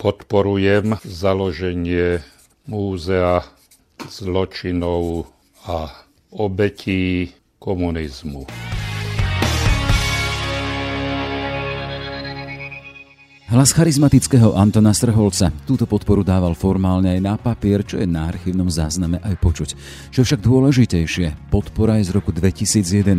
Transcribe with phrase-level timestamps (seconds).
[0.00, 2.24] podporujem založenie
[2.64, 3.44] múzea
[4.08, 5.28] zločinov
[5.68, 5.92] a
[6.32, 8.69] obetí komunizmu.
[13.50, 18.70] Hlas charizmatického Antona Strholca túto podporu dával formálne aj na papier, čo je na archívnom
[18.70, 19.70] zázname aj počuť.
[20.14, 23.10] Čo však dôležitejšie, podpora je z roku 2011.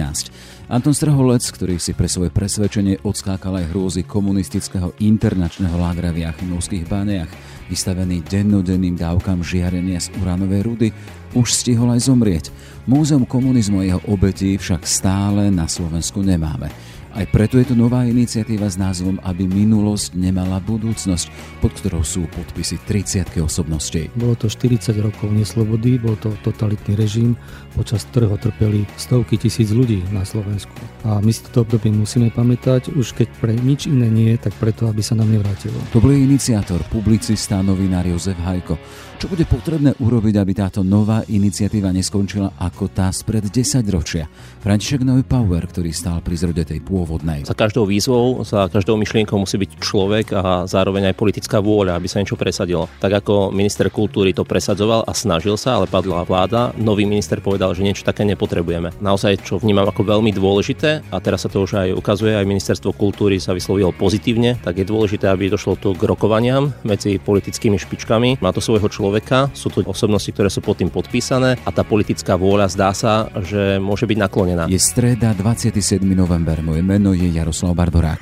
[0.72, 6.88] Anton Strholec, ktorý si pre svoje presvedčenie odskákal aj hrôzy komunistického internačného lágra v Jachimovských
[6.88, 7.28] bániach,
[7.68, 10.88] vystavený dennodenným dávkam žiarenia z uranovej rudy,
[11.36, 12.56] už stihol aj zomrieť.
[12.88, 16.72] Múzeum komunizmu a jeho obetí však stále na Slovensku nemáme.
[17.12, 21.28] Aj preto je tu nová iniciatíva s názvom Aby minulosť nemala budúcnosť,
[21.60, 24.08] pod ktorou sú podpisy 30 osobností.
[24.16, 27.36] Bolo to 40 rokov neslobody, bol to totalitný režim,
[27.76, 30.72] počas ktorého trpeli stovky tisíc ľudí na Slovensku.
[31.04, 34.88] A my si toto obdobie musíme pamätať, už keď pre nič iné nie, tak preto,
[34.88, 35.76] aby sa nám nevrátilo.
[35.92, 38.80] To bol iniciátor, publicista, novinár Jozef Hajko.
[39.22, 44.26] Čo bude potrebné urobiť, aby táto nová iniciatíva neskončila ako tá spred 10 ročia?
[44.66, 47.42] František Power, ktorý stál pri zrode tej pôvodnej.
[47.50, 52.06] Za každou výzvou, za každou myšlienkou musí byť človek a zároveň aj politická vôľa, aby
[52.06, 52.86] sa niečo presadilo.
[53.02, 57.74] Tak ako minister kultúry to presadzoval a snažil sa, ale padla vláda, nový minister povedal,
[57.74, 58.94] že niečo také nepotrebujeme.
[59.02, 62.94] Naozaj, čo vnímam ako veľmi dôležité, a teraz sa to už aj ukazuje, aj ministerstvo
[62.94, 68.38] kultúry sa vyslovilo pozitívne, tak je dôležité, aby došlo tu k rokovaniam medzi politickými špičkami.
[68.38, 72.36] Má to svojho človeka sú to osobnosti, ktoré sú pod tým podpísané a tá politická
[72.36, 74.64] vôľa zdá sa, že môže byť naklonená.
[74.68, 76.04] Je streda 27.
[76.04, 78.20] november, moje meno je Jaroslav Barborák.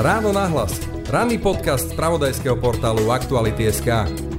[0.00, 0.80] Ráno nahlas.
[1.12, 4.35] Ranný podcast z pravodajského portálu Aktuality.sk.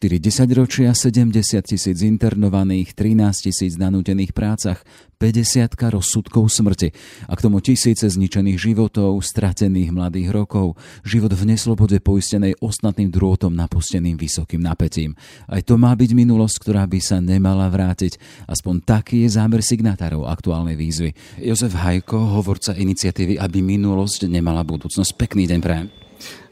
[0.00, 4.80] 4 desaťročia, 70 tisíc internovaných, 13 tisíc nanútených prácach,
[5.20, 6.96] 50 rozsudkov smrti
[7.28, 13.52] a k tomu tisíce zničených životov, stratených mladých rokov, život v neslobode poistenej ostatným drôtom
[13.52, 15.12] napusteným vysokým napätím.
[15.44, 18.16] Aj to má byť minulosť, ktorá by sa nemala vrátiť.
[18.48, 21.12] Aspoň taký je zámer signatárov aktuálnej výzvy.
[21.44, 25.12] Jozef Hajko, hovorca iniciatívy, aby minulosť nemala budúcnosť.
[25.20, 25.92] Pekný deň prajem.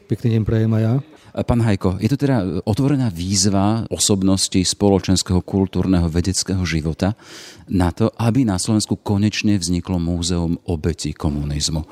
[0.05, 1.18] Pekný deň prajem aj ja.
[1.33, 7.13] Pán Hajko, je to teda otvorená výzva osobnosti spoločenského, kultúrneho, vedeckého života
[7.69, 11.85] na to, aby na Slovensku konečne vzniklo múzeum obeti komunizmu.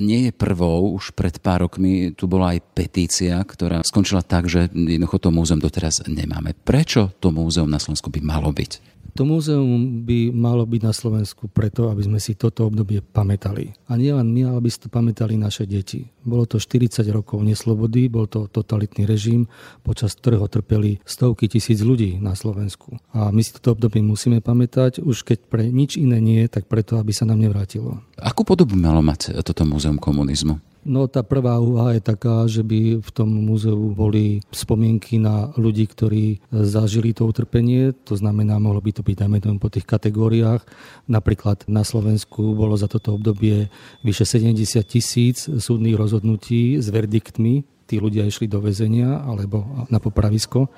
[0.00, 4.72] Nie je prvou, už pred pár rokmi tu bola aj petícia, ktorá skončila tak, že
[4.72, 6.56] jednoducho to múzeum doteraz nemáme.
[6.56, 8.89] Prečo to múzeum na Slovensku by malo byť?
[9.14, 13.74] To múzeum by malo byť na Slovensku preto, aby sme si toto obdobie pamätali.
[13.90, 16.08] A nielen my, ale aby si to pamätali naše deti.
[16.22, 19.50] Bolo to 40 rokov neslobody, bol to totalitný režim,
[19.82, 23.00] počas ktorého trpeli stovky tisíc ľudí na Slovensku.
[23.10, 27.00] A my si toto obdobie musíme pamätať, už keď pre nič iné nie, tak preto,
[27.00, 28.00] aby sa nám nevrátilo.
[28.20, 30.69] Akú podobu malo mať toto múzeum komunizmu?
[30.80, 35.84] No tá prvá úvaha je taká, že by v tom múzeu boli spomienky na ľudí,
[35.84, 37.92] ktorí zažili to utrpenie.
[38.08, 40.64] To znamená, mohlo by to byť dajme tomu po tých kategóriách.
[41.04, 43.68] Napríklad na Slovensku bolo za toto obdobie
[44.00, 50.70] vyše 70 tisíc súdnych rozhodnutí s verdiktmi tí ľudia išli do väzenia alebo na popravisko.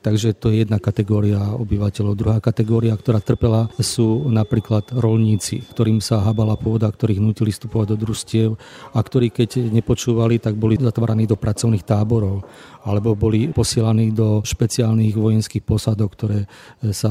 [0.00, 2.16] Takže to je jedna kategória obyvateľov.
[2.16, 7.96] Druhá kategória, ktorá trpela, sú napríklad rolníci, ktorým sa habala pôda, ktorých nutili vstupovať do
[8.00, 8.48] družstiev
[8.96, 12.48] a ktorí keď nepočúvali, tak boli zatváraní do pracovných táborov
[12.84, 16.44] alebo boli posielaní do špeciálnych vojenských posadok, ktoré
[16.92, 17.08] sa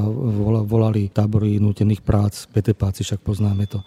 [0.70, 3.82] volali tábory nutených prác, PTPáci, však poznáme to.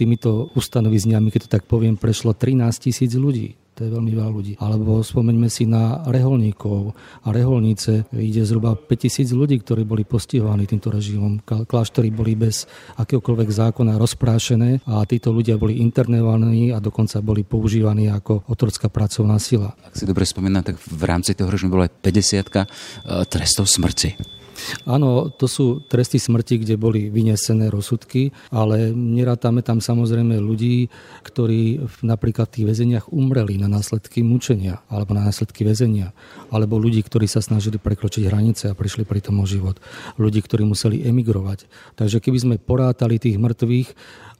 [0.00, 4.52] Týmito ustanovizňami, keď to tak poviem, prešlo 13 tisíc ľudí to je veľmi veľa ľudí.
[4.56, 8.08] Alebo spomeňme si na reholníkov a reholnice.
[8.16, 11.44] Ide zhruba 5000 ľudí, ktorí boli postihovaní týmto režimom.
[11.44, 12.64] Kláštory boli bez
[12.96, 19.36] akéhokoľvek zákona rozprášené a títo ľudia boli internovaní a dokonca boli používaní ako otrocká pracovná
[19.36, 19.76] sila.
[19.84, 22.64] Ak si dobre spomínam, tak v rámci toho režimu bola aj 50 e,
[23.28, 24.35] trestov smrti.
[24.88, 30.88] Áno, to sú tresty smrti, kde boli vynesené rozsudky, ale nerátame tam samozrejme ľudí,
[31.24, 36.16] ktorí napríklad v tých väzeniach umreli na následky mučenia alebo na následky väzenia,
[36.50, 39.78] alebo ľudí, ktorí sa snažili prekročiť hranice a prišli pri tom o život,
[40.16, 41.66] ľudí, ktorí museli emigrovať.
[41.98, 43.88] Takže keby sme porátali tých mŕtvych,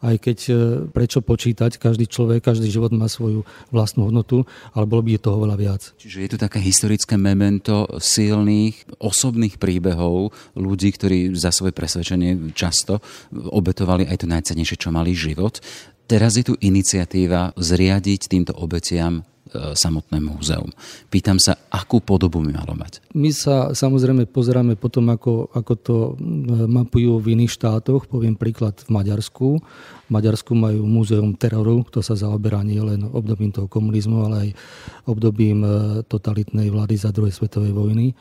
[0.04, 0.52] aj keď e,
[0.93, 4.44] prečo počítať, každý človek, každý život má svoju vlastnú hodnotu,
[4.76, 5.82] ale bolo by toho veľa viac.
[5.96, 13.00] Čiže je tu také historické memento silných osobných príbehov ľudí, ktorí za svoje presvedčenie často
[13.32, 15.60] obetovali aj to najcenejšie, čo mali život.
[16.06, 20.70] Teraz je tu iniciatíva zriadiť týmto obetiam samotné múzeum.
[21.06, 22.98] Pýtam sa, akú podobu by malo mať?
[23.14, 25.96] My sa samozrejme pozeráme potom, ako, ako to
[26.66, 28.10] mapujú v iných štátoch.
[28.10, 29.48] Poviem príklad v Maďarsku.
[30.06, 34.50] V Maďarsku majú múzeum teroru, to sa zaoberá nie len obdobím toho komunizmu, ale aj
[35.10, 35.62] obdobím
[36.06, 38.14] totalitnej vlády za druhej svetovej vojny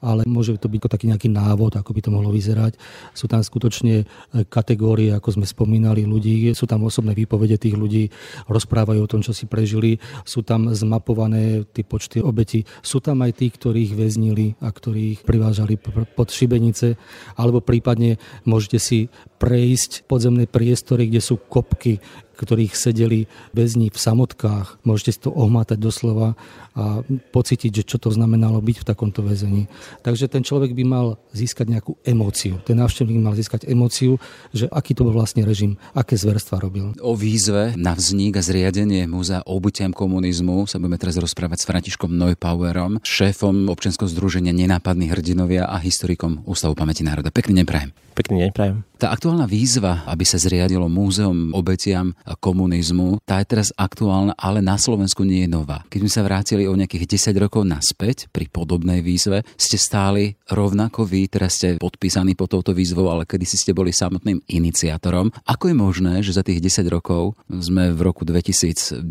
[0.00, 2.76] ale môže to byť taký nejaký návod, ako by to mohlo vyzerať.
[3.12, 4.04] Sú tam skutočne e,
[4.48, 8.08] kategórie, ako sme spomínali, ľudí, sú tam osobné výpovede tých ľudí,
[8.48, 13.38] rozprávajú o tom, čo si prežili, sú tam zmapované tie počty obeti, sú tam aj
[13.38, 15.76] tí, ktorých väznili a ktorých privážali
[16.16, 16.96] pod šibenice,
[17.36, 18.16] alebo prípadne
[18.48, 18.98] môžete si
[19.40, 22.00] prejsť podzemné priestory, kde sú kopky,
[22.40, 24.80] ktorých sedeli väzni v samotkách.
[24.88, 26.40] Môžete si to ohmátať doslova
[26.72, 27.04] a
[27.34, 29.68] pocítiť, že čo to znamenalo byť v takomto väzení.
[30.00, 31.06] Takže ten človek by mal
[31.36, 32.62] získať nejakú emóciu.
[32.64, 34.16] Ten návštevník mal získať emóciu,
[34.54, 36.96] že aký to bol vlastne režim, aké zverstva robil.
[37.02, 42.14] O výzve na vznik a zriadenie múzea obutiam komunizmu sa budeme teraz rozprávať s Františkom
[42.14, 47.34] Neupauerom, šéfom občianského združenia Nenápadní hrdinovia a historikom Ústavu pamäti národa.
[47.34, 47.90] Pekný deň prajem.
[48.14, 48.76] Pekný deň prajem.
[49.00, 54.76] Tá aktuálna výzva, aby sa zriadilo múzeum obetiam komunizmu, tá je teraz aktuálna, ale na
[54.76, 55.82] Slovensku nie je nová.
[55.88, 61.06] Keď sme sa vrátili o nejakých 10 rokov naspäť pri podobnej výzve, ste stáli rovnako
[61.08, 65.32] vy, teraz ste podpísaní pod touto výzvou, ale kedy si ste boli samotným iniciátorom.
[65.48, 69.02] Ako je možné, že za tých 10 rokov sme v roku 2010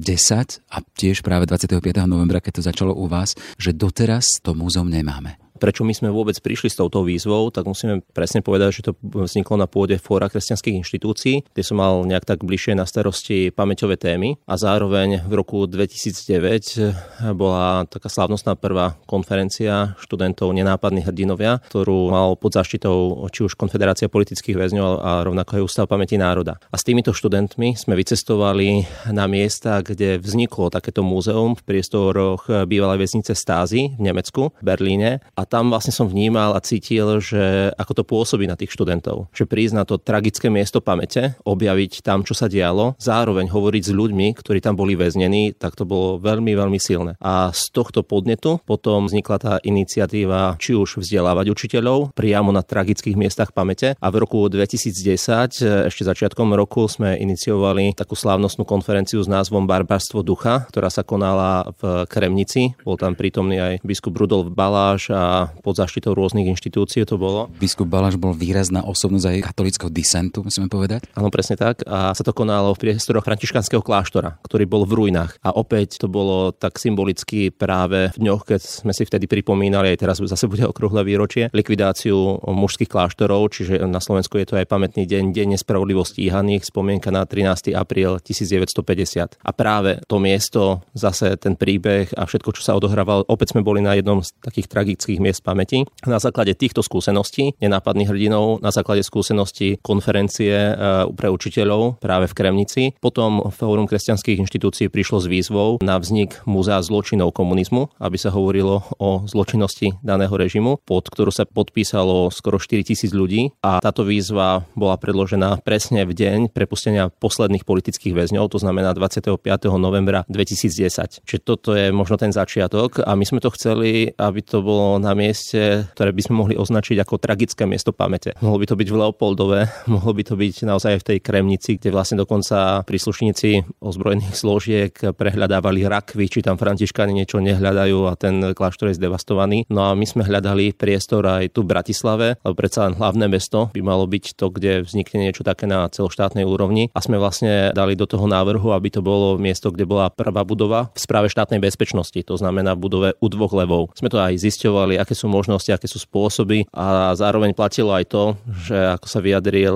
[0.69, 1.81] a tiež práve 25.
[2.05, 5.48] novembra, keď to začalo u vás, že doteraz to múzeum nemáme?
[5.59, 9.59] Prečo my sme vôbec prišli s touto výzvou, tak musíme presne povedať, že to vzniklo
[9.59, 14.39] na pôde Fóra kresťanských inštitúcií, kde som mal nejak tak bližšie na starosti pamäťové témy
[14.47, 22.39] a zároveň v roku 2009 bola taká slávnostná prvá konferencia študentov Nenápadní hrdinovia, ktorú mal
[22.39, 26.61] pod záštitou či už Konfederácia politických väzňov a rovnako aj Ústav pamäti národa.
[26.71, 33.03] A s týmito študentmi sme vycestovali na miesta, kde vzniklo takéto múzeum v priestoroch bývalej
[33.03, 37.91] väznice Stázy v Nemecku, v Berlíne a tam vlastne som vnímal a cítil, že ako
[37.97, 39.33] to pôsobí na tých študentov.
[39.33, 43.91] Že prísť na to tragické miesto pamäte, objaviť tam, čo sa dialo, zároveň hovoriť s
[43.91, 47.17] ľuďmi, ktorí tam boli väznení, tak to bolo veľmi, veľmi silné.
[47.17, 53.17] A z tohto podnetu potom vznikla tá iniciatíva či už vzdelávať učiteľov priamo na tragických
[53.17, 53.97] miestach pamäte.
[53.97, 60.21] A v roku 2010, ešte začiatkom roku, sme iniciovali takú slávnostnú konferenciu s názvom Barbarstvo
[60.21, 62.75] ducha, ktorá sa konala v Kremnici.
[62.85, 67.47] Bol tam prítomný aj biskup Rudolf Baláš a pod zaštitou rôznych inštitúcií to bolo.
[67.61, 71.07] Biskup Balaš bol výrazná osobnosť aj katolického disentu, musíme povedať.
[71.15, 71.85] Áno, presne tak.
[71.87, 75.37] A sa to konalo v priestoroch františkanského kláštora, ktorý bol v ruinách.
[75.45, 79.99] A opäť to bolo tak symbolicky práve v dňoch, keď sme si vtedy pripomínali, aj
[80.01, 85.05] teraz zase bude okrúhle výročie, likvidáciu mužských kláštorov, čiže na Slovensku je to aj pamätný
[85.05, 87.77] deň, deň nespravodlivo stíhaných, spomienka na 13.
[87.77, 89.37] apríl 1950.
[89.37, 93.85] A práve to miesto, zase ten príbeh a všetko, čo sa odohrávalo, opäť sme boli
[93.85, 95.85] na jednom z takých tragických miest pamäti.
[96.09, 100.73] Na základe týchto skúseností, nenápadných hrdinov, na základe skúseností konferencie e,
[101.13, 106.81] pre učiteľov práve v Kremnici, potom Fórum kresťanských inštitúcií prišlo s výzvou na vznik Múzea
[106.81, 112.81] zločinov komunizmu, aby sa hovorilo o zločinnosti daného režimu, pod ktorú sa podpísalo skoro 4
[112.81, 118.57] tisíc ľudí a táto výzva bola predložená presne v deň prepustenia posledných politických väzňov, to
[118.57, 119.35] znamená 25.
[119.75, 121.27] novembra 2010.
[121.27, 125.11] Čiže toto je možno ten začiatok a my sme to chceli, aby to bolo na
[125.19, 128.39] mieste, ktoré by sme mohli označiť ako tragické miesto pamäte.
[128.39, 129.59] Mohlo by to byť v Leopoldove,
[129.93, 135.83] mohlo by to byť naozaj v tej Kremnici, kde vlastne dokonca príslušníci ozbrojených zložiek prehľadávali
[135.83, 139.67] rakvy, či tam františkáni niečo nehľadajú a ten kláštor je zdevastovaný.
[139.67, 143.73] No a my sme hľadali priestor aj tu v Bratislave, lebo predsa len hlavné mesto
[143.75, 146.87] by malo byť to, kde vznikne niečo také na celoštátnej úrovni.
[146.93, 150.93] A sme vlastne dali do toho návrhu, aby to bolo miesto, kde bola prvá budova
[150.93, 153.91] v správe štátnej bezpečnosti, to znamená v budove u dvoch levov.
[153.97, 156.69] Sme to aj zisťovali, aké sú možnosti, aké sú spôsoby.
[156.69, 159.73] A zároveň platilo aj to, že ako sa vyjadril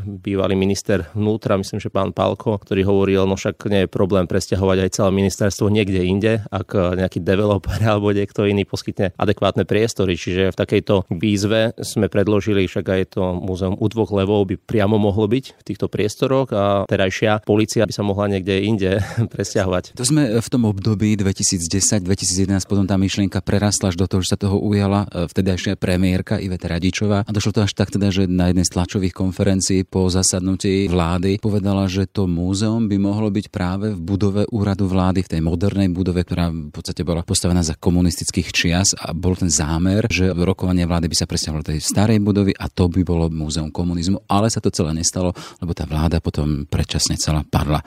[0.00, 4.78] bývalý minister vnútra, myslím, že pán Palko, ktorý hovoril, no však nie je problém presťahovať
[4.88, 10.16] aj celé ministerstvo niekde inde, ak nejaký developer alebo niekto iný poskytne adekvátne priestory.
[10.16, 14.96] Čiže v takejto výzve sme predložili, však aj to múzeum u dvoch levov by priamo
[14.96, 18.90] mohlo byť v týchto priestoroch a terajšia policia by sa mohla niekde inde
[19.34, 19.98] presťahovať.
[19.98, 24.38] To sme v tom období 2010-2011, potom tá myšlienka prerastla až do toho, že sa
[24.38, 28.48] toho ujala e, vtedajšia premiérka Iveta Radičová a došlo to až tak teda, že na
[28.50, 33.94] jednej z tlačových konferencií po zasadnutí vlády povedala, že to múzeum by mohlo byť práve
[33.94, 38.48] v budove úradu vlády, v tej modernej budove, ktorá v podstate bola postavená za komunistických
[38.52, 42.52] čias a bol ten zámer, že rokovanie vlády by sa presťahovalo do tej starej budovy
[42.52, 46.68] a to by bolo múzeum komunizmu, ale sa to celé nestalo, lebo tá vláda potom
[46.68, 47.80] predčasne celá padla.
[47.80, 47.86] E,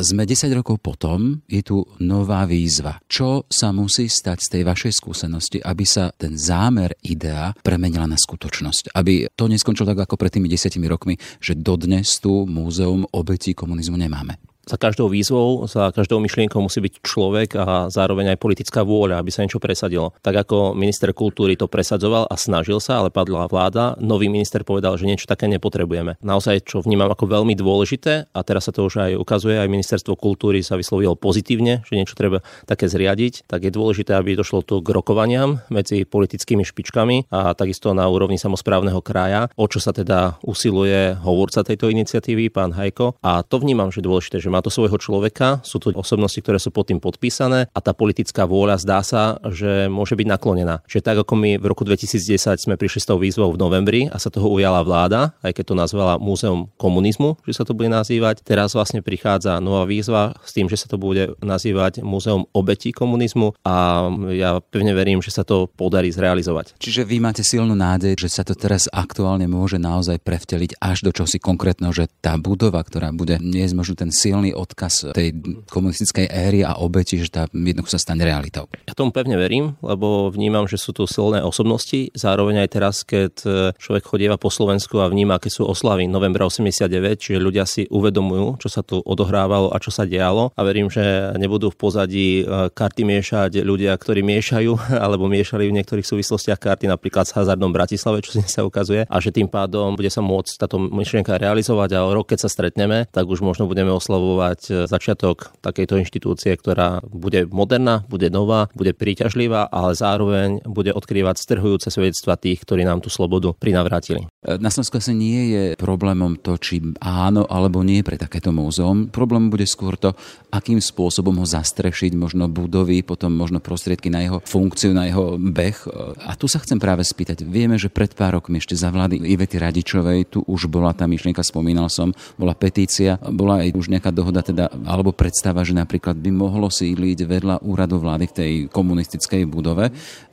[0.00, 2.96] sme 10 rokov potom, je tu nová výzva.
[3.04, 8.16] Čo sa musí stať z tej vašej skúsenosti, aby sa ten zámer, idea premenila na
[8.16, 8.94] skutočnosť?
[8.94, 13.96] Aby to neskončilo tak ako pred tými desiatimi rokmi, že dodnes tu múzeum obetí komunizmu
[13.96, 19.24] nemáme za každou výzvou, za každou myšlienkou musí byť človek a zároveň aj politická vôľa,
[19.24, 20.12] aby sa niečo presadilo.
[20.20, 25.00] Tak ako minister kultúry to presadzoval a snažil sa, ale padla vláda, nový minister povedal,
[25.00, 26.20] že niečo také nepotrebujeme.
[26.20, 30.20] Naozaj, čo vnímam ako veľmi dôležité, a teraz sa to už aj ukazuje, aj ministerstvo
[30.20, 34.84] kultúry sa vyslovilo pozitívne, že niečo treba také zriadiť, tak je dôležité, aby došlo tu
[34.84, 40.36] k rokovaniam medzi politickými špičkami a takisto na úrovni samozprávneho kraja, o čo sa teda
[40.44, 43.16] usiluje hovorca tejto iniciatívy, pán Hajko.
[43.24, 46.74] A to vnímam, že dôležité, že má to svojho človeka, sú to osobnosti, ktoré sú
[46.74, 50.82] pod tým podpísané a tá politická vôľa zdá sa, že môže byť naklonená.
[50.90, 54.18] Čiže tak ako my v roku 2010 sme prišli s tou výzvou v novembri a
[54.18, 58.42] sa toho ujala vláda, aj keď to nazvala Múzeum komunizmu, že sa to bude nazývať.
[58.42, 63.54] Teraz vlastne prichádza nová výzva s tým, že sa to bude nazývať Múzeum obetí komunizmu
[63.62, 66.74] a ja pevne verím, že sa to podarí zrealizovať.
[66.82, 71.14] Čiže vy máte silnú nádej, že sa to teraz aktuálne môže naozaj prevteliť až do
[71.14, 75.36] čosi konkrétneho, že tá budova, ktorá bude niesť možno ten silný silný odkaz tej
[75.68, 78.68] komunistickej éry a obeti, že tá jednoducho sa stane realitou.
[78.88, 82.08] Ja tomu pevne verím, lebo vnímam, že sú tu silné osobnosti.
[82.16, 86.48] Zároveň aj teraz, keď e, človek chodieva po Slovensku a vníma, aké sú oslavy novembra
[86.48, 86.88] 89,
[87.20, 90.52] čiže ľudia si uvedomujú, čo sa tu odohrávalo a čo sa dialo.
[90.56, 94.72] A verím, že nebudú v pozadí e, karty miešať ľudia, ktorí miešajú
[95.04, 99.34] alebo miešali v niektorých súvislostiach karty napríklad s hazardom Bratislave, čo sa ukazuje, a že
[99.34, 103.44] tým pádom bude sa môcť táto myšlienka realizovať a rok, keď sa stretneme, tak už
[103.44, 109.66] možno budeme oslavovať oslavovať e, začiatok takejto inštitúcie, ktorá bude moderná, bude nová, bude príťažlivá,
[109.68, 114.30] ale zároveň bude odkrývať strhujúce svedectva tých, ktorí nám tú slobodu prinavrátili.
[114.46, 119.10] E, na Slovensku asi nie je problémom to, či áno alebo nie pre takéto múzeum.
[119.10, 120.14] Problém bude skôr to,
[120.54, 125.78] akým spôsobom ho zastrešiť, možno budovy, potom možno prostriedky na jeho funkciu, na jeho beh.
[125.84, 125.90] E,
[126.30, 127.42] a tu sa chcem práve spýtať.
[127.42, 131.42] Vieme, že pred pár rokmi ešte za vlády Ivety Radičovej tu už bola tá myšlienka,
[131.42, 136.20] spomínal som, bola petícia, bola aj už nejaká dohoda dohoda teda, alebo predstava, že napríklad
[136.20, 139.88] by mohlo sídliť vedľa úradu vlády v tej komunistickej budove.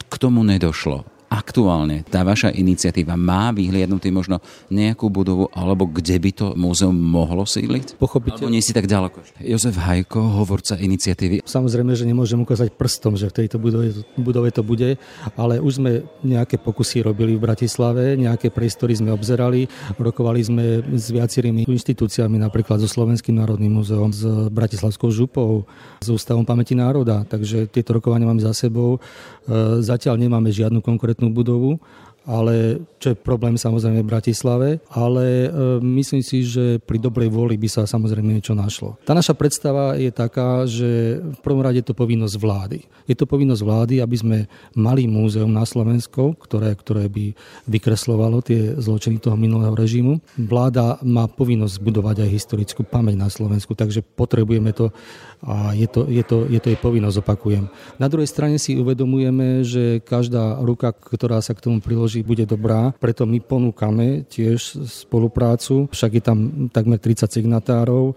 [0.06, 4.40] K tomu nedošlo aktuálne tá vaša iniciatíva má vyhliadnutý možno
[4.72, 8.00] nejakú budovu, alebo kde by to múzeum mohlo sídliť?
[8.00, 8.56] Pochopiteľne.
[8.56, 9.22] nie si tak ďaleko.
[9.44, 11.44] Jozef Hajko, hovorca iniciatívy.
[11.44, 14.96] Samozrejme, že nemôžem ukázať prstom, že v tejto budove, budove to bude,
[15.36, 19.68] ale už sme nejaké pokusy robili v Bratislave, nejaké priestory sme obzerali,
[20.00, 20.66] rokovali sme
[20.96, 25.68] s viacerými inštitúciami, napríklad so Slovenským národným múzeom, s Bratislavskou župou,
[26.00, 28.98] s Ústavom pamäti národa, takže tieto rokovania máme za sebou.
[28.98, 29.00] E,
[29.82, 31.80] zatiaľ nemáme žiadnu konkrétnu konkrétnu budovu
[32.26, 35.50] ale čo je problém samozrejme v Bratislave, ale e,
[35.82, 38.98] myslím si, že pri dobrej vôli by sa samozrejme niečo našlo.
[39.06, 42.80] Tá naša predstava je taká, že v prvom rade je to povinnosť vlády.
[43.06, 44.38] Je to povinnosť vlády, aby sme
[44.74, 47.38] mali múzeum na Slovensku, ktoré, ktoré by
[47.70, 50.18] vykreslovalo tie zločiny toho minulého režimu.
[50.40, 54.90] Vláda má povinnosť budovať aj historickú pamäť na Slovensku, takže potrebujeme to
[55.44, 57.68] a je to, je to, je to jej povinnosť, opakujem.
[58.00, 62.48] Na druhej strane si uvedomujeme, že každá ruka, ktorá sa k tomu priloží, že bude
[62.48, 66.38] dobrá, preto my ponúkame tiež spoluprácu, však je tam
[66.72, 68.16] takmer 30 signatárov,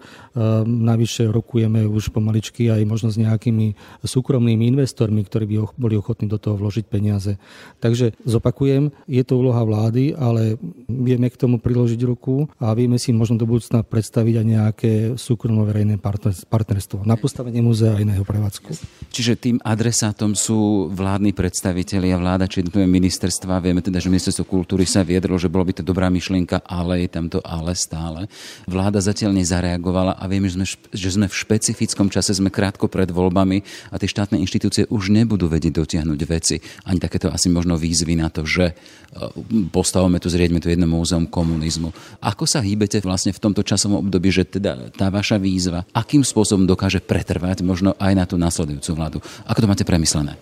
[0.63, 6.39] navyše rokujeme už pomaličky aj možno s nejakými súkromnými investormi, ktorí by boli ochotní do
[6.39, 7.35] toho vložiť peniaze.
[7.83, 10.55] Takže zopakujem, je to úloha vlády, ale
[10.87, 15.99] vieme k tomu priložiť ruku a vieme si možno do budúcna predstaviť aj nejaké súkromno-verejné
[16.47, 18.71] partnerstvo na postavenie múzea a iného prevádzku.
[19.11, 23.59] Čiže tým adresátom sú vládni predstavitelia, vláda či ministerstva.
[23.59, 27.09] Vieme teda, že ministerstvo kultúry sa viedlo, že bolo by to dobrá myšlienka, ale je
[27.09, 28.29] tam to ale stále.
[28.69, 33.09] Vláda zatiaľ nezareagovala a vieme, že sme, že sme v špecifickom čase, sme krátko pred
[33.09, 36.61] voľbami a tie štátne inštitúcie už nebudú vedieť dotiahnuť veci.
[36.85, 38.73] Ani takéto asi možno výzvy na to, že e,
[39.73, 41.89] postavíme tu, zrieďme tu jedno múzeum komunizmu.
[42.21, 46.69] Ako sa hýbete vlastne v tomto časovom období, že teda tá vaša výzva, akým spôsobom
[46.69, 49.17] dokáže pretrvať možno aj na tú následujúcu vládu?
[49.49, 50.37] Ako to máte premyslené?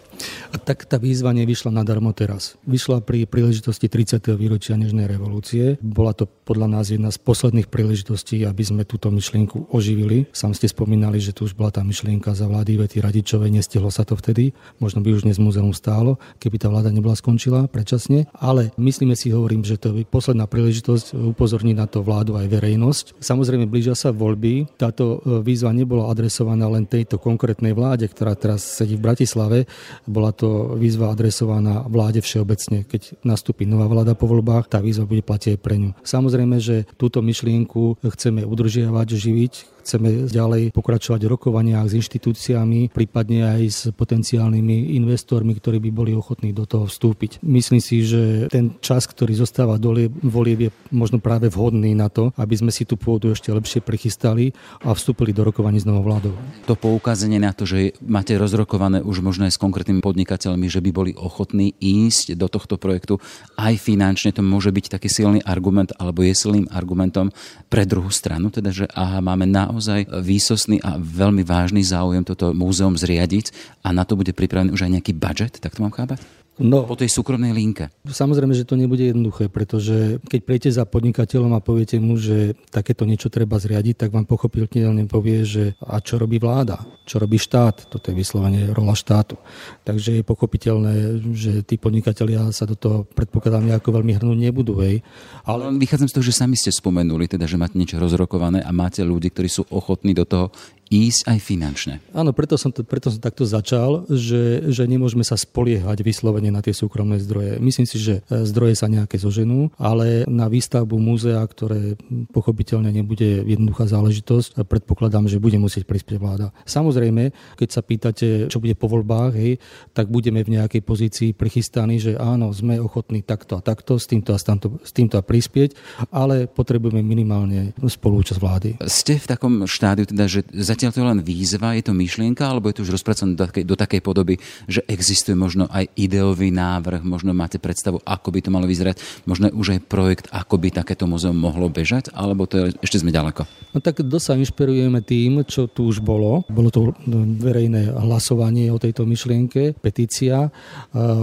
[0.65, 2.57] Tak tá výzva nevyšla nadarmo teraz.
[2.65, 4.33] Vyšla pri príležitosti 30.
[4.33, 5.77] výročia Nežnej revolúcie.
[5.77, 10.25] Bola to podľa nás jedna z posledných príležitostí, aby sme túto myšlienku oživili.
[10.33, 14.09] Sám ste spomínali, že tu už bola tá myšlienka za vlády Vety Radičovej, nestihlo sa
[14.09, 14.57] to vtedy.
[14.81, 18.25] Možno by už dnes muzeum stálo, keby tá vláda nebola skončila predčasne.
[18.33, 23.21] Ale myslíme si, hovorím, že to je posledná príležitosť upozorniť na to vládu aj verejnosť.
[23.21, 24.81] Samozrejme, blížia sa voľby.
[24.81, 29.69] Táto e, výzva nebola adresovaná len tejto konkrétnej vláde, ktorá teraz sedí v Bratislave.
[30.09, 32.81] Bola to výzva adresovaná vláde všeobecne.
[32.87, 35.91] Keď nastúpi nová vláda po voľbách, tá výzva bude platiť aj pre ňu.
[36.01, 39.53] Samozrejme, že túto myšlienku chceme udržiavať, živiť,
[39.87, 46.11] Chceme ďalej pokračovať v rokovaniach s inštitúciami, prípadne aj s potenciálnymi investormi, ktorí by boli
[46.11, 47.39] ochotní do toho vstúpiť.
[47.39, 49.95] Myslím si, že ten čas, ktorý zostáva do
[50.27, 54.51] volieb, je možno práve vhodný na to, aby sme si tú pôdu ešte lepšie prichystali
[54.83, 56.35] a vstúpili do rokovaní s novou vládou.
[56.67, 60.91] To poukázanie na to, že máte rozrokované už možno aj s konkrétnymi podnikateľmi, že by
[60.91, 63.23] boli ochotní ísť do tohto projektu
[63.55, 67.31] aj finančne, to môže byť taký silný argument alebo je silným argumentom
[67.71, 72.49] pre druhú stranu, teda že aha, máme na naozaj výsosný a veľmi vážny záujem toto
[72.49, 73.53] múzeum zriadiť
[73.85, 76.17] a na to bude pripravený už aj nejaký budget, tak to mám chápať?
[76.57, 77.93] No, po tej súkromnej linke.
[78.01, 83.05] Samozrejme, že to nebude jednoduché, pretože keď prejete za podnikateľom a poviete mu, že takéto
[83.05, 87.93] niečo treba zriadiť, tak vám pochopiteľne povie, že a čo robí vláda, čo robí štát,
[87.93, 89.37] toto je vyslovene rola štátu.
[89.85, 90.93] Takže je pochopiteľné,
[91.37, 94.81] že tí podnikatelia sa do toho predpokladám nejako veľmi hrnúť nebudú.
[94.81, 95.05] Hej.
[95.45, 95.69] Ale...
[95.77, 99.29] Vychádzam z toho, že sami ste spomenuli, teda, že máte niečo rozrokované a máte ľudí,
[99.29, 100.49] ktorí sú ochotní do toho
[100.87, 101.95] ísť aj finančne.
[102.15, 106.63] Áno, preto som, to, preto som takto začal, že, že nemôžeme sa spoliehať vyslovene na
[106.63, 107.59] tie súkromné zdroje.
[107.59, 111.99] Myslím si, že e, zdroje sa nejaké zoženú, ale na výstavbu múzea, ktoré
[112.31, 116.55] pochopiteľne nebude jednoduchá záležitosť, predpokladám, že bude musieť prispieť vláda.
[116.63, 119.59] Samozrejme, keď sa pýtate, čo bude po voľbách, hej,
[119.91, 124.31] tak budeme v nejakej pozícii prichystaní, že áno, sme ochotní takto a takto, s týmto
[124.31, 125.75] a, s týmto, s týmto a prispieť,
[126.15, 128.69] ale potrebujeme minimálne spolúčasť vlády.
[128.87, 132.45] Ste v takom štádiu, teda, že za zatiaľ to je len výzva, je to myšlienka,
[132.45, 134.37] alebo je to už rozpracované do do takej podoby,
[134.69, 139.49] že existuje možno aj ideový návrh, možno máte predstavu, ako by to malo vyzerať, možno
[139.49, 143.49] už aj projekt, ako by takéto muzeum mohlo bežať, alebo to je, ešte sme ďaleko?
[143.73, 146.45] No tak dosť sa inšpirujeme tým, čo tu už bolo.
[146.49, 146.93] Bolo to
[147.41, 150.49] verejné hlasovanie o tejto myšlienke, petícia.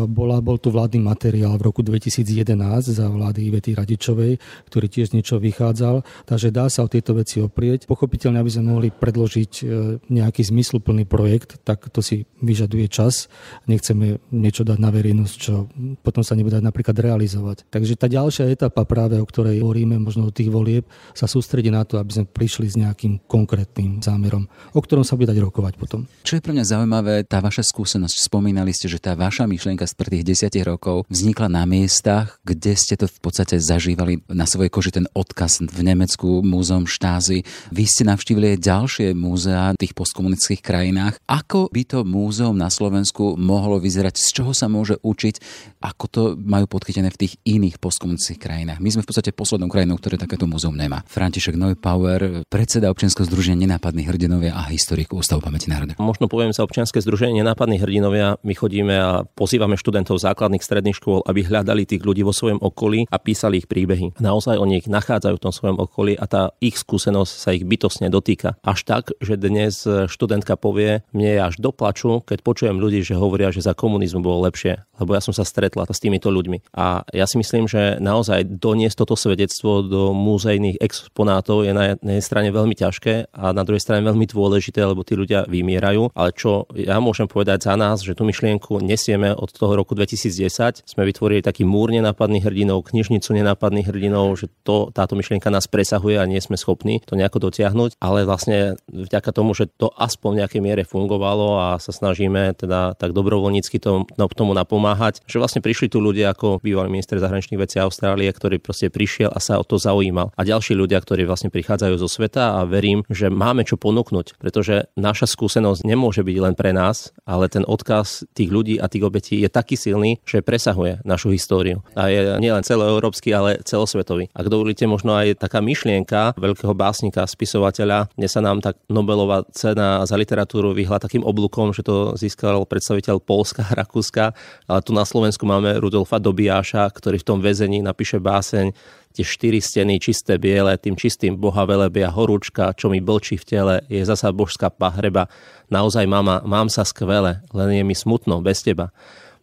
[0.06, 2.54] Bola, bol tu vládny materiál v roku 2011
[2.94, 4.38] za vlády Ivety Radičovej,
[4.70, 7.90] ktorý tiež niečo vychádzal, takže dá sa o tieto veci oprieť.
[7.90, 9.62] Pochopiteľne, aby sme mohli predložiť e,
[10.08, 13.26] nejaký zmysluplný projekt, tak to si vyžaduje čas.
[13.68, 15.68] Nechceme niečo dať na verejnosť, čo
[16.00, 17.68] potom sa nebude napríklad realizovať.
[17.68, 21.84] Takže tá ďalšia etapa práve, o ktorej hovoríme, možno o tých volieb, sa sústredí na
[21.84, 26.08] to, aby sme prišli s nejakým konkrétnym zámerom, o ktorom sa bude dať rokovať potom.
[26.24, 28.16] Čo je pre mňa zaujímavé, tá vaša skúsenosť.
[28.24, 32.96] Spomínali ste, že tá vaša myšlienka z tých desiatich rokov vznikla na miestach, kde ste
[32.96, 37.44] to v podstate zažívali na svojej koži ten odkaz v Nemecku, múzeum štázy.
[37.74, 41.18] Vy ste navštívili ďalšie múzea v tých postkomunických krajinách.
[41.26, 44.14] Ako by to múzeum na Slovensku mohlo vyzerať?
[44.14, 45.34] Z čoho sa môže učiť?
[45.82, 48.78] Ako to majú podchytené v tých iných postkomunických krajinách?
[48.82, 51.02] My sme v podstate poslednou krajinou, ktoré takéto múzeum nemá.
[51.06, 55.94] František Neupauer, predseda občianskeho združenia Nenápadní hrdinovia a historik Ústavu pamäti národa.
[56.02, 58.36] Možno poviem sa občianske združenie Nenápadní hrdinovia.
[58.42, 63.06] My chodíme a pozývame študentov základných stredných škôl, aby hľadali tých ľudí vo svojom okolí
[63.08, 64.18] a písali ich príbehy.
[64.18, 68.10] Naozaj oni ich nachádzajú v tom svojom okolí a tá ich skúsenosť sa ich bytosne
[68.10, 68.56] dotýka.
[68.64, 73.54] Až tak, že dnes študentka povie, mne je až doplaču, keď počujem ľudí, že hovoria,
[73.54, 76.74] že za komunizmu bolo lepšie, lebo ja som sa stretla s týmito ľuďmi.
[76.74, 82.18] A ja si myslím, že naozaj doniesť toto svedectvo do múzejných exponátov je na jednej
[82.22, 86.14] strane veľmi ťažké a na druhej strane veľmi dôležité, lebo tí ľudia vymierajú.
[86.14, 90.86] Ale čo ja môžem povedať za nás, že tú myšlienku nesieme od toho roku 2010.
[90.86, 96.18] Sme vytvorili taký múr nenápadných hrdinov, knižnicu nenápadných hrdinov, že to, táto myšlienka nás presahuje
[96.18, 100.40] a nie sme schopní to nejako dotiahnuť, ale vlastne vďaka tomu, že to aspoň v
[100.42, 103.78] nejakej miere fungovalo a sa snažíme teda tak dobrovoľnícky
[104.18, 108.56] no, tomu napomáhať, že vlastne prišli tu ľudia ako bývalý minister zahraničných vecí Austrálie, ktorý
[108.56, 110.32] proste prišiel a sa o to zaujímal.
[110.34, 114.88] A ďalší ľudia, ktorí vlastne prichádzajú zo sveta a verím, že máme čo ponúknuť, pretože
[114.96, 119.36] naša skúsenosť nemôže byť len pre nás, ale ten odkaz tých ľudí a tých obetí
[119.44, 121.84] je taký silný, že presahuje našu históriu.
[121.92, 124.32] A je nielen celoeurópsky, ale celosvetový.
[124.32, 130.00] Ak dovolíte, možno aj taká myšlienka veľkého básnika, spisovateľa, dnes sa nám tak Nobelová cena
[130.06, 134.32] za literatúru vyhla takým oblúkom, že to získal predstaviteľ Polska a Rakúska
[134.64, 138.72] Ale tu na Slovensku máme Rudolfa Dobiáša, ktorý v tom väzení napíše báseň
[139.14, 143.74] tie štyri steny čisté biele, tým čistým boha velebia horúčka, čo mi blčí v tele,
[143.86, 145.30] je zasa božská pahreba.
[145.70, 148.90] Naozaj, mama, mám sa skvele, len je mi smutno bez teba.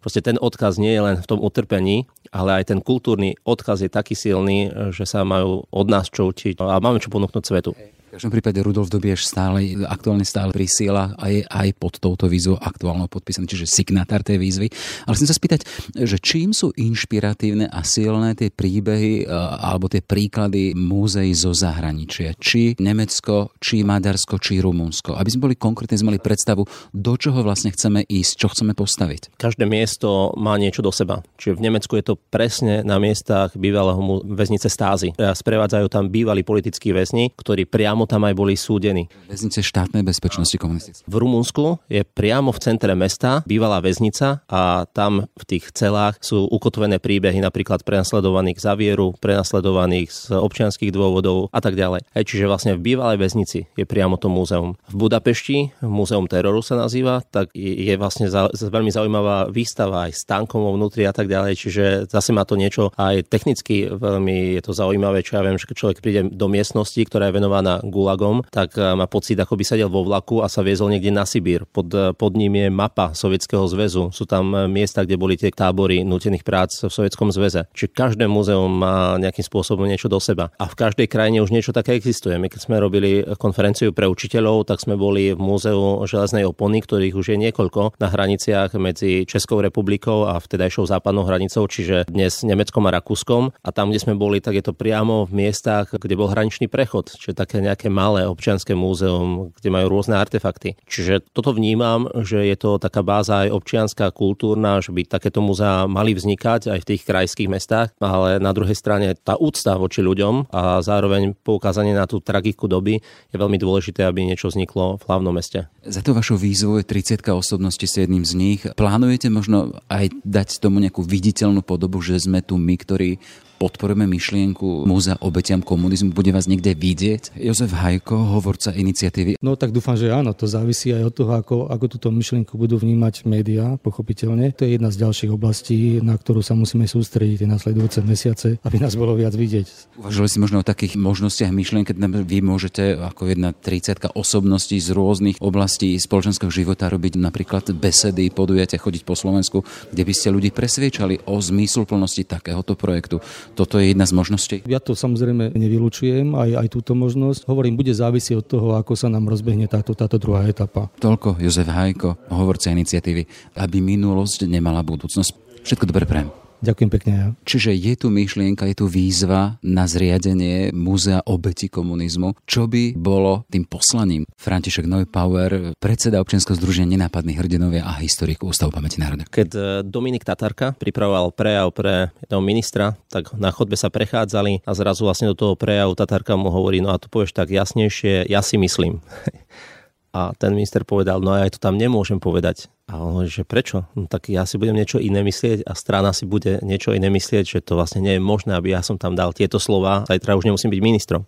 [0.04, 3.88] Proste ten odkaz nie je len v tom utrpení, ale aj ten kultúrny odkaz je
[3.88, 7.72] taký silný, že sa majú od nás čo učiť a máme čo ponúknuť svetu.
[8.12, 12.60] V každom prípade Rudolf Dobieš stále, aktuálne stále prisiela a je aj pod touto výzvou
[12.60, 14.68] aktuálnou podpísaný, čiže signatár tej výzvy.
[15.08, 15.64] Ale chcem sa spýtať,
[15.96, 19.32] že čím sú inšpiratívne a silné tie príbehy e,
[19.64, 22.36] alebo tie príklady múzeí zo zahraničia?
[22.36, 25.16] Či Nemecko, či Maďarsko, či Rumunsko?
[25.16, 29.40] Aby sme boli konkrétne, sme mali predstavu, do čoho vlastne chceme ísť, čo chceme postaviť.
[29.40, 31.24] Každé miesto má niečo do seba.
[31.40, 35.16] Čiže v Nemecku je to presne na miestach bývalého väznice Stázy.
[35.16, 39.06] Sprevádzajú tam bývalí politickí väzni, ktorí priamo priamo tam aj boli súdení.
[39.30, 41.06] Väznice štátnej bezpečnosti komunistické.
[41.06, 46.50] V Rumunsku je priamo v centre mesta bývalá väznica a tam v tých celách sú
[46.50, 52.02] ukotvené príbehy napríklad prenasledovaných za vieru, prenasledovaných z občianských dôvodov a tak ďalej.
[52.02, 54.74] Aj čiže vlastne v bývalej väznici je priamo to múzeum.
[54.90, 60.22] V Budapešti, múzeum teroru sa nazýva, tak je vlastne za, veľmi zaujímavá výstava aj s
[60.26, 64.74] tankom vnútri a tak ďalej, čiže zase má to niečo aj technicky veľmi je to
[64.74, 68.96] zaujímavé, čo ja viem, že človek príde do miestnosti, ktorá je venovaná gulagom, tak eh,
[68.96, 71.68] má pocit, ako by sedel vo vlaku a sa viezol niekde na Sibír.
[71.68, 74.08] Pod, eh, pod ním je mapa Sovietskeho zväzu.
[74.16, 77.68] Sú tam eh, miesta, kde boli tie tábory nutených prác v Sovietskom zväze.
[77.76, 80.48] Čiže každé múzeum má nejakým spôsobom niečo do seba.
[80.56, 82.40] A v každej krajine už niečo také existuje.
[82.40, 87.18] My keď sme robili konferenciu pre učiteľov, tak sme boli v múzeu železnej opony, ktorých
[87.18, 92.86] už je niekoľko na hraniciach medzi Českou republikou a vtedajšou západnou hranicou, čiže dnes Nemeckom
[92.86, 93.50] a Rakúskom.
[93.66, 97.10] A tam, kde sme boli, tak je to priamo v miestach, kde bol hraničný prechod,
[97.18, 100.78] čiže také nejaké také malé občianské múzeum, kde majú rôzne artefakty.
[100.86, 105.90] Čiže toto vnímam, že je to taká báza aj občianská, kultúrna, že by takéto múzea
[105.90, 110.54] mali vznikať aj v tých krajských mestách, ale na druhej strane tá úcta voči ľuďom
[110.54, 115.34] a zároveň poukázanie na tú tragiku doby je veľmi dôležité, aby niečo vzniklo v hlavnom
[115.34, 115.66] meste.
[115.82, 118.62] Za to vašou výzvou je 30 osobnosti s jedným z nich.
[118.78, 123.18] Plánujete možno aj dať tomu nejakú viditeľnú podobu, že sme tu my, ktorí
[123.62, 126.10] podporujeme myšlienku Múzea obetiam komunizmu?
[126.10, 127.38] Bude vás niekde vidieť?
[127.38, 129.38] Jozef Hajko, hovorca iniciatívy.
[129.38, 130.34] No tak dúfam, že áno.
[130.34, 134.50] To závisí aj od toho, ako, ako túto myšlienku budú vnímať médiá, pochopiteľne.
[134.58, 138.82] To je jedna z ďalších oblastí, na ktorú sa musíme sústrediť tie nasledujúce mesiace, aby
[138.82, 139.94] nás bolo viac vidieť.
[140.02, 144.90] Uvažovali si možno o takých možnostiach myšlien, keď vy môžete ako jedna 30 osobností z
[144.90, 149.62] rôznych oblastí spoločenského života robiť napríklad besedy, podujatia, chodiť po Slovensku,
[149.94, 153.22] kde by ste ľudí presviečali o zmysluplnosti takéhoto projektu
[153.52, 154.56] toto je jedna z možností?
[154.64, 157.44] Ja to samozrejme nevylučujem, aj, aj túto možnosť.
[157.46, 160.88] Hovorím, bude závisieť od toho, ako sa nám rozbehne táto, táto druhá etapa.
[160.98, 165.62] Toľko Jozef Hajko, hovorca iniciatívy, aby minulosť nemala budúcnosť.
[165.62, 166.41] Všetko dobre prajem.
[166.62, 167.12] Ďakujem pekne.
[167.12, 167.26] Ja.
[167.42, 172.38] Čiže je tu myšlienka, je tu výzva na zriadenie Múzea obeti komunizmu.
[172.46, 174.22] Čo by bolo tým poslaním?
[174.38, 179.26] František Neupauer, predseda občianského združenia Nenápadných hrdinovia a historik Ústavu pamäti národa.
[179.26, 184.70] Keď e, Dominik Tatarka pripravoval prejav pre jedného ministra, tak na chodbe sa prechádzali a
[184.78, 188.38] zrazu vlastne do toho prejavu Tatarka mu hovorí, no a to povieš tak jasnejšie, ja
[188.38, 189.02] si myslím.
[190.12, 192.68] A ten minister povedal, no ja to tam nemôžem povedať.
[192.84, 193.88] A on hovorí, že prečo?
[193.96, 197.44] No tak ja si budem niečo iné myslieť a strana si bude niečo iné myslieť,
[197.48, 200.52] že to vlastne nie je možné, aby ja som tam dal tieto slova, zajtra už
[200.52, 201.24] nemusím byť ministrom.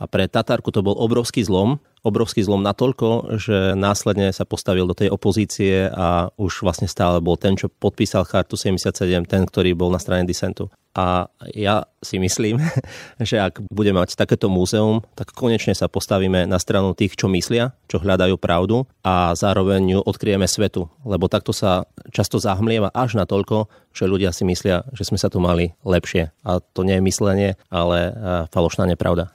[0.00, 4.94] A pre Tatarku to bol obrovský zlom, obrovský zlom natoľko, že následne sa postavil do
[4.94, 9.90] tej opozície a už vlastne stále bol ten, čo podpísal chartu 77, ten, ktorý bol
[9.90, 10.70] na strane disentu.
[10.98, 12.58] A ja si myslím,
[13.28, 17.70] že ak budeme mať takéto múzeum, tak konečne sa postavíme na stranu tých, čo myslia,
[17.86, 20.90] čo hľadajú pravdu a zároveň ju odkryjeme svetu.
[21.06, 25.30] Lebo takto sa často zahmlieva až na toľko, že ľudia si myslia, že sme sa
[25.30, 26.34] tu mali lepšie.
[26.42, 28.14] A to nie je myslenie, ale
[28.50, 29.30] falošná nepravda.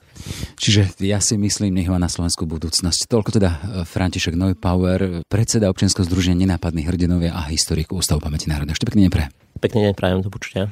[0.63, 3.11] Čiže ja si myslím, nech má na Slovensku budúcnosť.
[3.11, 8.71] Toľko teda e, František Neupauer, predseda občianského združenia Nenápadných hrdinovia a historik Ústavu pamäti národa.
[8.71, 9.27] Ešte pekne nepre.
[9.59, 10.71] Pekne deň prajem do počutia.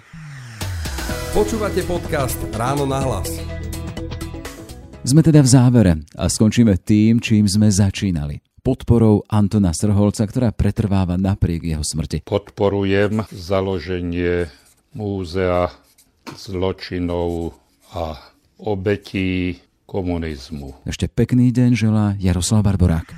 [1.35, 3.35] Počúvate podcast Ráno na hlas.
[5.03, 8.39] Sme teda v závere a skončíme tým, čím sme začínali.
[8.63, 12.23] Podporou Antona Strholca, ktorá pretrváva napriek jeho smrti.
[12.23, 14.47] Podporujem založenie
[14.95, 15.67] múzea
[16.31, 17.59] zločinov
[17.91, 18.15] a
[18.55, 19.59] obetí
[19.91, 20.87] komunizmu.
[20.87, 23.11] Ešte pekný deň želá Jaroslav Barborák.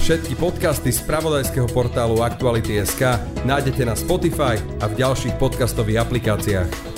[0.00, 6.95] Všetky podcasty z pravodajského portálu Aktuality.sk nájdete na Spotify a v ďalších podcastových aplikáciách.